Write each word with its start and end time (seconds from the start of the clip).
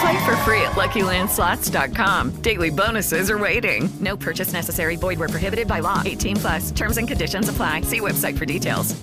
Play 0.00 0.18
for 0.26 0.36
free 0.44 0.62
at 0.62 0.72
LuckyLandSlots.com. 0.72 2.30
Daily 2.42 2.70
bonuses 2.70 3.30
are 3.30 3.38
waiting. 3.38 3.88
No 4.00 4.16
purchase 4.16 4.52
necessary. 4.52 4.96
Void 4.96 5.18
where 5.18 5.28
prohibited 5.28 5.66
by 5.66 5.80
law. 5.80 6.02
18 6.04 6.36
plus. 6.36 6.70
Terms 6.72 6.98
and 6.98 7.08
conditions 7.08 7.48
apply. 7.48 7.82
See 7.82 8.00
website 8.00 8.36
for 8.38 8.46
details. 8.46 8.94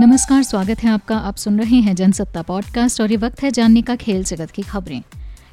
नमस्कार 0.00 0.42
स्वागत 0.42 0.82
है 0.82 0.90
आपका 0.90 1.16
आप 1.28 1.36
सुन 1.36 1.58
रहे 1.60 1.76
हैं 1.86 1.94
Jansatta 1.96 2.42
podcast 2.50 3.00
और 3.00 3.10
ये 3.10 3.16
वक्त 3.24 3.42
है 3.42 3.50
जानने 3.50 3.82
का 3.82 3.96
खेल 4.04 4.22
जगत 4.24 4.50
की 4.50 4.62
खबरें 4.62 5.00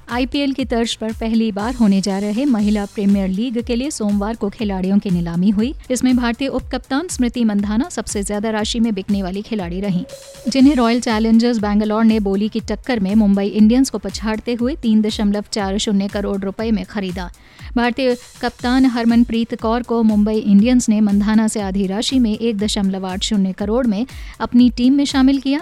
आईपीएल 0.09 0.53
की 0.53 0.65
तर्ज 0.65 0.95
पर 0.95 1.13
पहली 1.13 1.51
बार 1.53 1.75
होने 1.75 2.01
जा 2.01 2.19
रहे 2.19 2.45
महिला 2.45 2.85
प्रीमियर 2.85 3.29
लीग 3.29 3.61
के 3.63 3.77
लिए 3.77 3.91
सोमवार 3.91 4.37
को 4.37 4.49
खिलाड़ियों 4.51 4.99
की 4.99 5.11
नीलामी 5.11 5.51
हुई। 5.51 5.73
इसमें 5.91 6.17
भारतीय 6.17 6.49
उप 6.49 6.63
कप्तान 6.73 7.09
स्मृति 7.09 7.45
मंधाना 7.45 7.89
सबसे 7.89 8.23
ज़्यादा 8.23 8.51
राशि 8.51 8.81
में 8.81 8.93
बिकने 8.95 9.23
वाली 9.23 9.43
खिलाड़ी 9.43 9.81
रही। 9.81 10.05
जिन्हें 10.49 10.75
रॉयल 10.77 11.01
चैलेंजर्स 11.01 11.59
बैंगलोर 11.59 12.05
ने 12.05 12.21
बोली 12.21 12.49
की 12.49 12.61
टक्कर 12.61 13.01
में 13.01 13.15
मुंबई 13.15 13.47
इंडियंस 13.47 13.91
को 13.91 13.99
पछाड़ते 13.99 14.55
हुए 14.55 14.75
तीन 14.83 15.03
दशमलव 15.03 15.45
चार 15.53 15.79
शून्य 15.79 16.09
करोड़ 16.09 16.41
रुपए 16.41 16.71
में 16.71 16.85
खरीदा। 16.85 17.31
भारतीय 17.77 18.17
कप्तान 18.43 18.87
हरमनप्रीत 18.87 19.55
कौर 19.61 19.83
को 19.83 20.03
मुंबई 20.03 20.37
इंडियंस 20.37 20.89
ने 20.89 21.01
मंधाना 21.01 21.47
से 21.49 21.61
आधी 21.61 21.87
राशि 21.87 22.19
में 22.19 22.33
एक 22.33 22.59
दशमलव 22.59 23.07
आठ 23.07 23.23
शून्य 23.23 23.53
करोड़ 23.53 23.87
में 23.87 24.07
अपनी 24.41 24.69
टीम 24.71 24.95
में 24.95 25.05
शामिल 25.05 25.41
किया। 25.41 25.61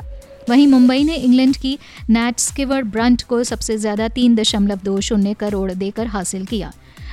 वहीं 0.50 0.66
मुंबई 0.66 1.02
ने 1.04 1.16
इंग्लैंड 1.16 1.56
की 1.56 1.78
नैट 2.10 2.38
स्किवर 2.40 2.82
ब्रंट 2.84 3.22
को 3.22 3.42
सबसे 3.44 3.76
ज़्यादा 3.78 4.08
तीन 4.10 4.34
दशमलव 4.36 4.78
दो 4.84 5.00
शून्य 5.00 5.34
करोड़ 5.40 5.72
देकर 5.72 6.06
हासिल 6.08 6.44
किया। 6.44 6.72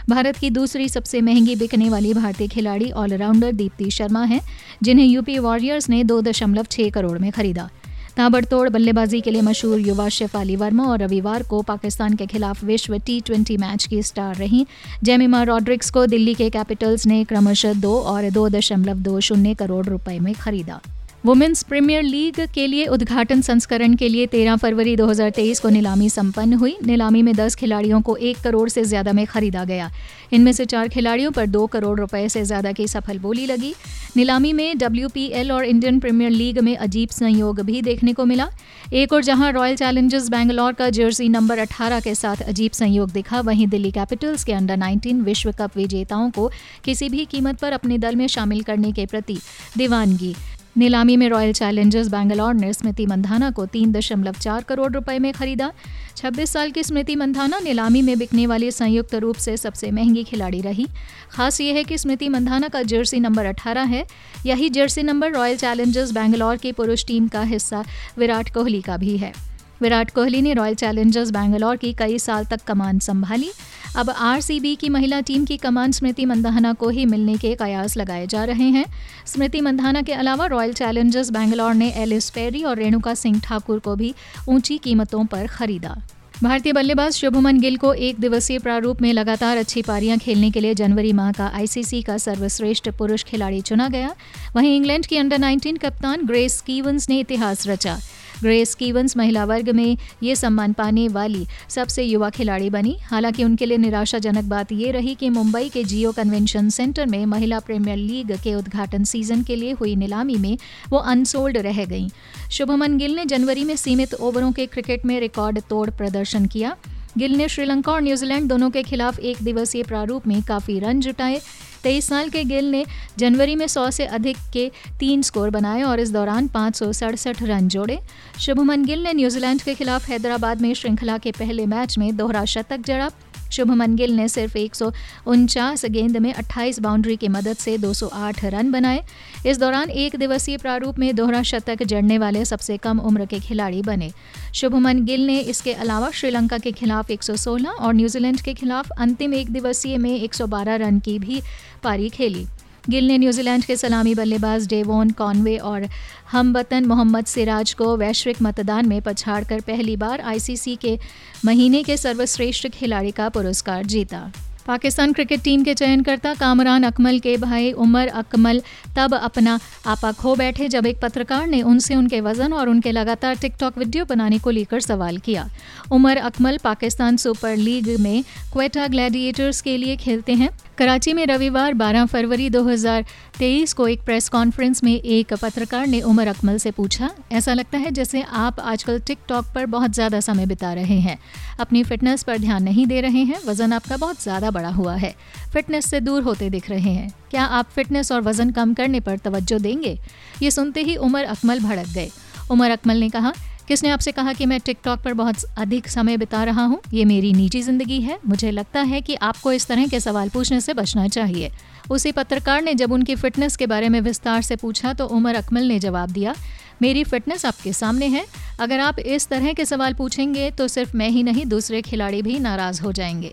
भारत 0.10 0.38
की 0.38 0.50
दूसरी 0.50 0.88
सबसे 0.90 1.22
महँगी 1.22 1.56
बिकने 1.56 1.90
वाली 1.90 2.14
भारतीय 2.14 2.48
खिलाड़ी 2.48 2.90
ऑलराउंडर 2.94 3.52
दीप्ति 3.54 3.90
शर्मा 3.92 4.24
हैं, 4.24 4.42
जिन्हें 4.84 5.06
यूपी 5.06 5.38
वॉरियर्स 5.40 5.90
ने 5.90 6.04
दो 6.04 6.22
दशमलव 6.22 6.66
छह 6.72 6.90
करोड़ 6.90 7.18
में 7.20 7.32
खरीदा। 7.32 7.70
ताबड़तोड़ 8.18 8.70
बल्लेबाजी 8.70 9.22
के 9.22 9.32
लिए 9.32 9.42
मशहूर 9.42 9.80
युवा 9.80 10.08
शेफाली 10.10 10.56
वर्मा 10.56 10.84
और 10.84 11.00
रविवार 11.00 11.44
को 11.44 11.62
पाकिस्तान 11.62 12.16
के 12.16 12.26
खिलाफ 12.26 12.64
विश्व 12.64 12.98
टी 12.98 13.20
ट्वेंटी 13.22 13.58
मैच 13.58 13.86
की 13.86 14.02
स्टार 14.04 14.36
रहीं। 14.36 14.66
जेमिमा 15.04 15.44
रॉड्रिक्स 15.44 15.92
को 15.92 16.06
दिल्ली 16.08 16.34
के 16.34 16.50
कैपिटल्स 16.50 17.06
ने 17.08 17.24
क्रमशः 17.24 17.74
दो 17.82 17.98
और 18.02 18.30
दो 18.30 18.50
दशमलव 18.50 18.98
दो 19.00 19.20
शून्य 19.20 19.54
करोड़ 19.54 19.86
रुपए 19.86 20.20
में 20.20 20.34
खरीदा। 20.34 20.82
वुमेन्स 21.28 21.64
प्रीमियर 21.64 22.04
लीग 22.04 22.36
के 22.54 22.66
लिए 22.68 22.86
उद्घाटन 22.88 23.42
संस्करण 23.42 23.96
के 23.96 24.08
लिए 24.10 24.28
13 24.28 24.58
फरवरी 24.58 24.96
2023 24.98 25.60
को 25.60 25.70
नीलामी 25.70 26.10
संपन्न 26.10 26.54
हुई। 26.54 26.76
नीलामी 26.86 27.22
में 27.22 27.34
10 27.36 27.56
खिलाड़ियों 27.56 28.00
को 28.02 28.16
एक 28.18 28.38
करोड़ 28.44 28.70
से 28.70 28.84
ज़्यादा 28.84 29.14
में 29.14 29.26
खरीदा 29.28 29.64
गया। 29.66 29.90
इनमें 30.34 30.52
से 30.52 30.66
चार 30.66 30.88
खिलाड़ियों 30.88 31.32
पर 31.32 31.46
दो 31.48 31.66
करोड़ 31.68 32.00
रुपए 32.00 32.30
से 32.30 32.44
ज़्यादा 32.46 32.72
की 32.72 32.88
सफल 32.88 33.20
बोली 33.20 33.46
लगी। 33.46 33.74
नीलामी 34.18 34.54
में 34.54 34.78
डब्ल्यूपीएल 34.78 35.52
और 35.52 35.66
इंडियन 35.66 36.00
प्रीमियर 36.00 36.32
लीग 36.32 36.60
में 36.60 36.76
अजीब 36.78 37.10
संयोग 37.10 37.62
भी 37.62 37.82
देखने 37.82 38.14
को 38.14 38.26
मिला। 38.26 38.50
एक 38.94 39.14
और 39.14 39.24
जहाँ 39.24 39.52
रॉयल 39.52 39.76
चैलेंजर्स 39.76 40.30
बैंगलोर 40.30 40.74
का 40.74 40.90
जर्सी 40.92 41.30
नंबर 41.30 41.60
18 41.60 42.00
के 42.02 42.16
साथ 42.16 42.42
अजीब 42.44 42.72
संयोग 42.74 43.12
दिखा, 43.12 43.42
वहीं 43.42 43.68
दिल्ली 43.68 43.92
कैपिटल्स 43.92 44.44
के 44.44 44.54
अंडर 44.54 44.78
19 44.80 45.24
विश्व 45.24 45.52
कप 45.60 45.78
विजेताओं 45.78 46.30
को 46.32 46.52
किसी 46.86 47.10
भी 47.10 47.26
कीमत 47.26 47.60
पर 47.60 47.74
अपने 47.74 47.98
दल 47.98 48.16
में 48.16 48.28
शामिल 48.30 48.64
करने 48.64 48.92
के 48.92 49.06
प्रति 49.06 49.38
दीवानगी। 49.78 50.36
नीलामी 50.78 51.18
में 51.18 51.30
रॉयल 51.30 51.54
चैलेंजर्स 51.54 52.08
बैंगलोर 52.08 52.54
ने 52.54 52.74
स्मृति 52.74 53.06
मंधाना 53.06 53.50
को 53.52 53.66
तीन 53.66 53.92
दशमलव 53.92 54.34
चार 54.34 54.64
करोड़ 54.64 54.92
रुपए 54.94 55.20
में 55.20 55.34
खरीदा। 55.34 55.72
26 56.18 56.52
साल 56.52 56.72
की 56.72 56.84
स्मृति 56.84 57.16
मंधाना 57.16 57.60
नीलामी 57.60 58.02
में 58.02 58.18
बिकने 58.20 58.48
वाली 58.48 58.72
संयुक्त 58.72 59.16
रूप 59.16 59.36
से 59.36 59.58
सबसे 59.58 59.92
महँगी 59.92 60.24
खिलाड़ी 60.24 60.62
रही। 60.62 60.88
खास 61.32 61.62
ये 61.62 61.74
है 61.74 61.84
कि 61.84 61.98
स्मृति 61.98 62.30
मंधाना 62.30 62.68
का 62.68 62.82
जर्सी 62.82 63.20
नंबर 63.20 63.46
18 63.46 63.84
है। 63.84 64.06
यही 64.46 64.70
jersey 64.70 65.04
number 65.04 65.32
Royal 65.32 65.58
Challengers 65.58 66.12
Bangalore 66.12 66.58
की 66.58 66.72
पुरुष 66.72 67.06
टीम 67.06 67.28
का 67.28 67.42
हिस्सा 67.42 67.84
विराट 68.18 68.54
कोहली 68.54 68.82
का 68.82 68.98
भी 68.98 69.18
है। 69.18 69.47
विराट 69.82 70.12
कोहली 70.12 70.42
ने 70.42 70.54
रॉयल 70.54 70.76
चैलेंजर्स 70.76 71.32
बैंगलोर 71.32 71.76
की 71.76 71.94
कई 71.94 72.20
साल 72.20 72.46
तक 72.46 72.62
कमान 72.62 73.00
संभाली। 73.00 73.50
अब 73.96 74.10
आरसीबी 74.10 74.76
की 74.76 74.90
महिला 74.90 75.20
टीम 75.22 75.46
की 75.46 75.58
कमान 75.58 75.92
स्मृति 75.92 76.26
मंदाना 76.26 76.74
को 76.74 76.90
ही 76.90 77.06
मिलने 77.06 77.38
के 77.38 77.56
कयास 77.56 77.98
लगाए 77.98 78.28
जा 78.28 78.44
रहे 78.44 78.70
हैं। 78.70 78.86
स्मृति 79.26 79.62
मंदाना 79.62 80.02
के 80.02 80.14
अलावा 80.14 80.46
रॉयल 80.46 80.74
चैलेंजर्स 80.74 81.30
बैंगलोर 81.30 81.74
ने 81.74 81.92
एलिस 81.92 82.30
पेरी 82.30 82.64
और 82.64 82.78
रेणुका 82.78 83.14
सिंह 83.14 83.42
ठाकुर 83.44 83.80
को 83.80 83.96
भी 83.96 84.14
ऊँची 84.50 84.78
कीमतों 84.78 85.26
पर 85.26 85.48
खरीदा। 85.48 86.02
भारतीय 86.44 86.74
बल्लेबाज 86.74 87.14
शुभमन 87.14 87.60
गिल 87.60 87.78
को 87.78 87.94
एक 87.94 88.20
दिवसीय 88.20 88.60
प्रारूप 88.60 89.02
में 89.02 89.14
लगातार 89.14 89.58
अच्छी 89.58 89.82
पारियाँ 89.82 90.18
खेलने 90.18 90.52
के 90.52 90.60
लिए 90.60 90.74
जनवरी 90.74 91.14
माह 91.14 91.32
का 91.32 91.48
आईसीसी 91.48 92.02
का 92.02 92.18
सर्वश्रेष्ठ 92.18 92.90
पुरुष 92.90 93.24
खिलाड़ी 93.24 93.62
चुना 93.62 93.88
गया। 93.88 94.16
वहीं 94.56 94.76
इंग्लैंड 94.76 95.06
की 95.06 95.18
अंडर 95.18 95.38
19 95.38 95.78
कप्तान 95.78 96.26
ग्रेस 96.26 96.62
कीवंस 96.62 97.10
ने 97.10 97.20
इतिहास 97.20 97.68
रचा। 97.68 97.98
ग्रेस 98.42 98.74
कीवंस 98.76 99.18
महिला 99.18 99.46
वर्ग 99.46 99.70
में 99.70 99.98
ये 100.24 100.36
सम्मान 100.36 100.74
पाने 100.74 101.08
वाली 101.08 101.46
सबसे 101.70 102.04
युवा 102.04 102.30
खिलाड़ी 102.30 102.70
बनी। 102.70 102.98
हालाँकि 103.04 103.44
उनके 103.44 103.66
लिए 103.66 103.78
निराशाजनक 103.78 104.44
बात 104.44 104.72
ये 104.72 104.92
रही 104.92 105.16
कि 105.16 105.30
मुंबई 105.30 105.70
के 105.70 105.84
जियो 105.84 106.12
कन्वेंशन 106.12 106.70
सेंटर 106.70 107.06
में 107.06 107.26
महिला 107.26 107.60
प्रीमियर 107.60 107.98
लीग 107.98 108.32
के 108.38 108.56
उद्घाटन 108.56 109.04
सीज़न 109.04 109.44
के 109.44 109.56
लिए 109.56 109.72
हुई 109.72 109.96
नीलामी 109.96 110.36
में 110.36 110.58
वो 110.90 110.98
अनसोल्ड 110.98 111.58
रह 111.58 111.86
गईं। 111.86 112.10
शुभमन 112.52 112.98
गिल 112.98 113.16
ने 113.16 113.26
जनवरी 113.26 113.64
में 113.64 113.76
सीमित 113.76 114.14
ओवरों 114.14 114.52
के 114.52 114.66
क्रिकेट 114.66 115.06
में 115.06 115.20
रिकॉर्ड 115.20 115.62
तोड़ 115.70 115.90
प्रदर्शन 115.90 116.46
किया। 116.46 116.76
गिल 117.18 117.36
ने 117.36 117.48
श्रीलंका 117.48 117.92
और 117.92 118.02
न्यूजीलैंड 118.02 118.50
दोनों 118.50 118.70
के 118.70 118.84
खिलाफ 118.84 119.20
एक 119.20 119.38
दिवसीय 119.44 119.84
प्रारूप 119.84 120.28
में 120.28 120.42
काफ़ी 120.42 120.80
रन 120.80 121.00
जुटाए। 121.00 121.42
तेईस 121.84 122.08
साल 122.08 122.30
के 122.30 122.44
गिल 122.44 122.72
ने 122.72 122.86
जनवरी 123.18 123.56
में 123.56 123.68
सौ 123.68 123.90
से 123.92 124.06
अधिक 124.06 124.38
के 124.54 124.72
तीन 125.00 125.22
स्कोर 125.22 125.50
बनाए 125.50 125.82
और 125.82 126.00
इस 126.00 126.12
दौरान 126.12 126.48
पाँच 126.48 126.76
सौ 126.76 126.92
सड़सठ 126.94 127.44
रन 127.44 127.68
जोड़े। 127.68 128.00
शुभमन 128.40 128.86
गिल 128.86 129.04
ने 129.04 129.14
न्यूजीलैंड 129.14 129.62
के 129.62 129.76
खिलाफ 129.76 130.10
हैदराबाद 130.10 130.62
में 130.62 130.74
श्रृंखला 130.74 131.18
के 131.18 131.32
पहले 131.32 131.66
मैच 131.66 131.98
में 131.98 132.16
दोहरा 132.18 132.46
शतक 132.46 132.86
जड़ा। 132.86 133.10
शुभमन 133.52 133.96
गिल 133.96 134.16
ने 134.16 134.28
सिर्फ़ 134.28 134.58
एक 134.58 134.76
सौ 134.76 134.92
उनचास 135.28 135.86
गेंद 135.86 136.18
में 136.18 136.34
28 136.34 136.80
बाउंड्री 136.80 137.16
की 137.16 137.28
मदद 137.28 137.58
से 137.58 137.78
208 137.78 138.46
रन 138.46 138.72
बनाए। 138.72 139.04
इस 139.46 139.60
दौरान 139.60 139.90
एक 139.90 140.16
दिवसीय 140.16 140.58
प्रारूप 140.58 141.00
में 141.00 141.16
दोहरा 141.16 141.44
शतक 141.44 141.84
जड़ने 141.84 142.18
वाले 142.18 142.46
सबसे 142.46 142.78
कम 142.78 143.00
उम्र 143.00 143.26
के 143.26 143.40
खिलाड़ी 143.40 143.82
बने। 143.82 144.12
शुभमन 144.56 145.04
गिल 145.06 145.26
ने 145.26 145.40
इसके 145.40 145.74
अलावा 145.74 146.12
श्रीलंका 146.12 146.58
के 146.58 146.72
खिलाफ 146.72 147.12
116 147.12 147.70
और 147.70 147.94
न्यूजीलैंड 147.94 148.42
के 148.42 148.54
खिलाफ 148.54 148.92
अंतिम 149.00 149.34
एक 149.34 149.50
दिवसीय 149.50 149.98
में 149.98 150.22
112 150.22 150.76
रन 150.76 151.00
की 151.00 151.20
भी 151.20 151.42
पारी 151.84 152.10
खेली। 152.10 152.46
गिल 152.90 153.08
ने 153.08 153.18
न्यूजीलैंड 153.18 153.64
के 153.66 153.76
सलामी 153.76 154.14
बल्लेबाज 154.16 154.68
डेवोन 154.68 155.10
कॉनवे 155.12 155.58
और 155.58 155.88
हमबतन 156.32 156.86
मोहम्मद 156.86 157.26
सिराज 157.26 157.74
को 157.74 157.96
वैश्विक 157.98 158.42
मतदान 158.42 158.88
में 158.90 159.02
पछाड़कर 159.02 159.62
पहली 159.62 159.96
बार 159.98 160.22
आईसीसी 160.22 160.76
के 160.76 160.98
महीने 161.46 161.84
के 161.84 161.98
सर्वश्रेष्ठ 161.98 162.68
खिलाड़ी 162.68 163.12
का 163.12 163.30
पुरस्कार 163.30 163.86
जीता। 163.86 164.32
पाकिस्तान 164.68 165.14
क्रिकेट 165.14 165.42
टीम 165.42 165.64
के 165.64 165.74
चयनकर्ता 165.74 166.34
कामरान 166.34 166.84
अकमल 166.84 167.20
के 167.20 167.36
भाई 167.38 167.72
उमर 167.74 168.08
अकमल 168.16 168.62
तब 168.98 169.14
अपना 169.16 169.60
आपा 169.88 170.12
खो 170.12 170.36
बैठे 170.36 170.68
जब 170.70 170.86
एक 170.86 171.00
पत्रकार 171.02 171.48
ने 171.48 171.62
उनसे 171.64 171.96
उनके 171.96 172.20
वज़न 172.22 172.54
और 172.54 172.70
उनके 172.70 172.92
लगातार 172.92 173.36
टिकटॉक 173.36 173.78
वीडियो 173.78 174.06
बनाने 174.06 174.40
को 174.40 174.50
लेकर 174.50 174.80
सवाल 174.82 175.18
किया। 175.18 175.50
उमर 175.92 176.18
अकमल 176.20 176.58
पाकिस्तान 176.64 177.18
सुपर 177.18 177.56
लीग 177.58 177.90
में 178.00 178.24
क्वेटा 178.54 178.88
ग्लैडिएटर्स 178.88 179.62
के 179.62 179.78
लिए 179.78 179.96
खेलते 179.98 180.34
हैं। 180.34 180.50
कराची 180.78 181.14
में 181.14 181.26
रविवार 181.26 181.74
12 181.74 182.06
फरवरी 182.06 182.50
2023 182.50 183.74
को 183.74 183.88
एक 183.88 184.02
प्रेस 184.06 184.28
कॉन्फ्रेंस 184.30 184.84
में 184.84 184.94
एक 184.94 185.34
पत्रकार 185.34 185.88
ने 185.88 186.02
उमर 186.02 186.28
अकमल 186.28 186.58
से 186.58 186.72
पूछा, 186.72 187.10
ऐसा 187.32 187.54
लगता 187.54 187.78
है 187.78 187.92
जैसे 187.92 188.22
आप 188.22 188.60
आजकल 188.62 189.00
टिकटॉक 189.00 189.46
पर 189.56 189.66
बहुत 189.68 189.94
ज़्यादा 189.94 190.20
समय 190.20 190.46
बिता 190.46 190.74
रहे 190.74 191.00
हैं। 191.00 191.18
अपनी 191.60 191.84
फिटनेस 191.84 192.24
पर 192.24 192.38
ध्यान 192.38 192.64
नहीं 192.64 192.86
दे 192.88 193.02
रहे 193.02 193.24
हैं, 193.24 193.40
वज़न 193.46 193.74
आपका 193.74 193.98
बहुत 193.98 194.24
ज़्यादा 194.24 194.52
बड़ा 194.58 194.70
हुआ 194.72 194.96
है। 194.96 195.14
फिटनेस 195.54 195.86
से 195.86 196.00
दूर 196.02 196.24
होते 196.24 196.50
दिख 196.50 196.70
रहे 196.70 196.92
हैं। 196.92 197.10
क्या 197.32 197.44
आप 197.44 197.70
फिटनेस 197.70 198.12
और 198.12 198.22
वज़न 198.22 198.52
कम 198.52 198.74
करने 198.74 199.00
पर 199.00 199.18
तवज्जो 199.18 199.60
देंगे? 199.60 199.98
ये 200.44 200.52
सुनते 200.52 200.82
ही 200.82 200.96
उमर 200.98 201.24
अकमल 201.26 201.60
भड़क 201.60 201.88
गए। 201.88 202.10
उमर 202.52 202.72
अकमल 202.72 202.98
ने 202.98 203.10
कहा, 203.10 203.34
किसने 203.68 203.90
आपसे 203.90 204.12
कहा 204.12 204.34
कि 204.34 204.46
मैं 204.46 204.60
टिकटॉक 204.60 205.00
पर 205.00 205.14
बहुत 205.14 205.44
अधिक 205.58 205.88
समय 205.88 206.18
बिता 206.18 206.44
रहा 206.44 206.64
हूँ? 206.64 206.80
ये 206.94 207.06
मेरी 207.06 207.32
निजी 207.34 207.62
ज़िंदगी 207.62 208.00
है। 208.02 208.18
मुझे 208.28 208.52
लगता 208.52 208.82
है 208.82 209.02
कि 209.02 209.16
आपको 209.22 209.52
इस 209.52 209.68
तरह 209.68 209.88
के 209.88 210.00
सवाल 210.00 210.30
पूछने 210.30 210.60
से 210.62 210.74
बचना 210.74 211.08
चाहिए। 211.08 211.52
उसी 211.90 212.12
पत्रकार 212.12 212.62
ने 212.62 212.74
जब 212.74 212.92
उनकी 212.92 213.16
फिटनेस 213.16 213.56
के 213.56 213.68
बारे 213.68 213.90
में 213.90 214.00
विस्तार 214.02 214.42
से 214.42 214.56
पूछा 214.56 214.94
तो 214.94 215.06
उमर 215.08 215.36
अकमल 215.36 215.64
ने 215.64 215.80
जवाब 215.80 216.12
दिया, 216.12 216.36
मेरी 216.82 217.04
फिटनेस 217.04 217.46
आपके 217.46 217.74
सामने 217.74 218.08
है। 218.08 218.26
अगर 218.60 218.80
आप 218.80 219.00
इस 219.00 219.28
तरह 219.28 219.54
के 219.54 219.66
सवाल 219.66 219.94
पूछेंगे 219.94 220.50
तो 220.52 220.68
सिर्फ़ 220.68 220.96
मैं 220.98 221.10
ही 221.10 221.24
नहीं, 221.24 221.46
दूसरे 221.46 221.82
खिलाड़ी 221.82 222.22
भी 222.22 222.40
नाराज़ 222.40 222.82
हो 222.82 222.92
जाएँगे। 222.92 223.32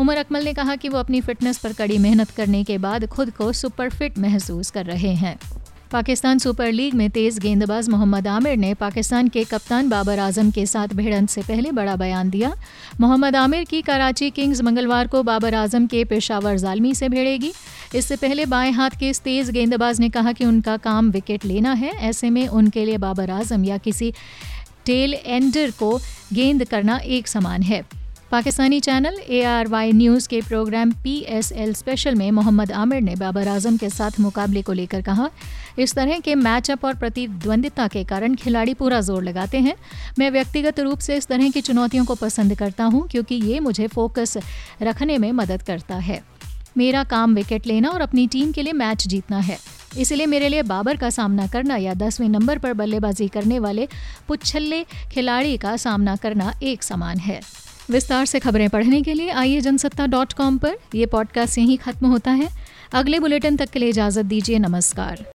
उमर 0.00 0.16
अकमल 0.16 0.44
ने 0.44 0.52
कहा 0.54 0.74
कि 0.76 0.88
वो 0.88 0.98
अपनी 0.98 1.20
फिटनेस 1.20 1.58
पर 1.58 1.72
कड़ी 1.72 1.98
मेहनत 1.98 2.30
करने 2.30 2.64
के 2.64 2.78
बाद 2.78 3.06
खुद 3.06 3.30
को 3.30 3.52
सुपर 3.52 3.90
फिट 3.90 4.18
महसूस 4.18 4.70
कर 4.70 4.86
रहे 4.86 5.14
हैं। 5.14 5.38
पाकिस्तान 5.92 6.38
सुपर 6.38 6.72
लीग 6.72 6.94
में 6.94 7.10
तेज 7.10 7.38
गेंदबाज 7.38 7.88
मोहम्मद 7.88 8.28
आमिर 8.28 8.56
ने 8.56 8.72
पाकिस्तान 8.74 9.28
के 9.28 9.44
कप्तान 9.44 9.88
बाबर 9.88 10.18
आज़म 10.18 10.50
के 10.50 10.66
साथ 10.66 10.88
भिड़ंत 10.88 11.28
से 11.28 11.42
पहले 11.42 11.72
बड़ा 11.72 11.96
बयान 11.96 12.30
दिया। 12.30 12.54
मोहम्मद 13.00 13.36
आमिर 13.36 13.64
की 13.64 13.82
कराची 13.82 14.30
किंग्स 14.30 14.62
मंगलवार 14.62 15.06
को 15.06 15.22
बाबर 15.22 15.54
आज़म 15.54 15.86
के 15.86 16.04
पेशावर 16.04 16.56
जालमी 16.56 16.94
से 16.94 17.08
भिड़ेगी। 17.08 17.52
इससे 17.94 18.16
पहले 18.16 18.46
बाएँ 18.46 18.72
हाथ 18.72 18.98
के 19.00 19.08
इस 19.08 19.20
तेज 19.20 19.50
गेंदबाज 19.50 20.00
ने 20.00 20.08
कहा 20.08 20.32
कि 20.32 20.44
उनका 20.44 20.76
काम 20.76 21.10
विकेट 21.10 21.44
लेना 21.44 21.72
है। 21.72 21.90
ऐसे 21.90 22.30
में 22.30 22.46
उनके 22.48 22.84
लिए 22.84 22.98
बाबर 22.98 23.30
आज़म 23.30 23.64
या 23.64 23.78
किसी 23.78 24.12
टेल 24.86 25.14
एंडर 25.14 25.70
को 25.70 25.98
गेंद 26.32 26.64
करना 26.64 26.96
एक 26.96 27.28
समान 27.28 27.62
है। 27.62 28.03
Pakistani 28.34 28.78
channel 28.80 29.18
A 29.20 29.42
R 29.44 29.68
Y 29.68 29.92
news 29.92 30.26
के 30.28 30.40
programme 30.42 30.92
P 31.02 31.12
S 31.30 31.50
L 31.54 31.74
special 31.74 32.14
में 32.14 32.30
मोहम्मद 32.32 32.72
आमिर 32.74 33.00
ने 33.00 33.14
बाबर 33.16 33.48
आज़म 33.48 33.76
के 33.76 33.90
साथ 33.90 34.18
मुकाबले 34.20 34.62
को 34.62 34.72
लेकर 34.72 35.02
कहा, 35.02 35.28
इस 35.78 35.94
तरह 35.94 36.18
के 36.20 36.34
मैचअप 36.36 36.84
और 36.84 36.94
प्रतिद्वंदिता 36.96 37.86
के 37.88 38.02
कारण 38.04 38.34
खिलाड़ी 38.36 38.74
पूरा 38.74 39.00
ज़ोर 39.00 39.22
लगाते 39.22 39.58
हैं। 39.58 39.74
मैं 40.18 40.30
व्यक्तिगत 40.30 40.80
रूप 40.80 40.98
से 40.98 41.16
इस 41.16 41.26
तरह 41.26 41.50
की 41.50 41.60
चुनौतियों 41.60 42.04
को 42.04 42.14
पसंद 42.16 42.54
करता 42.54 42.84
हूँ, 42.86 43.06
क्योंकि 43.08 43.34
ये 43.34 43.60
मुझे 43.60 43.86
फोकस 43.88 44.36
रखने 44.82 45.18
में 45.18 45.30
मदद 45.34 45.62
करता 45.62 45.96
है। 46.02 46.22
मेरा 46.76 47.04
काम 47.06 47.34
विकेट 47.34 47.66
लेना 47.66 47.88
और 47.88 48.00
अपनी 48.02 48.26
टीम 48.26 48.52
के 48.52 48.62
लिए 48.62 48.72
मैच 48.74 49.06
जीतना 49.08 49.38
है। 49.40 49.58
इसलिए 49.98 50.26
मेरे 50.28 50.48
लिए 50.48 50.62
बाबर 50.68 50.96
का 50.96 51.10
सामना 51.12 51.46
करना 51.46 51.76
या 51.78 51.94
दसवें 51.96 52.28
नंबर 52.28 52.58
पर 52.58 52.72
बल्लेबाजी 52.74 53.28
करने 53.28 53.58
वाले 53.60 53.88
पुच्छल्ले 54.28 54.84
खिलाड़ी 55.12 55.56
का 55.56 55.76
सामना 55.78 56.16
करना 56.16 56.52
एक 56.62 56.82
समान 56.82 57.18
है। 57.20 57.40
विस्तार 57.90 58.26
से 58.26 58.38
खबरें 58.38 58.68
पढ़ने 58.68 59.02
के 59.02 59.14
लिए 59.14 59.30
आइए 59.30 59.60
जनसत्ता 59.60 60.06
डॉट 60.06 60.32
कॉम 60.32 60.58
पर। 60.58 60.76
यह 60.94 61.06
पॉडकास्ट 61.06 61.58
यहीं 61.58 61.78
खत्म 61.78 62.06
होता 62.06 62.30
है। 62.30 62.48
अगले 62.92 63.18
बुलेटिन 63.18 63.56
तक 63.56 63.70
के 63.70 63.78
लिए 63.78 63.88
इजाज़त 63.88 64.24
दीजिए। 64.24 64.58
नमस्कार। 64.58 65.24